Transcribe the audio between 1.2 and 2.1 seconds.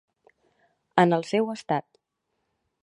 seu estat.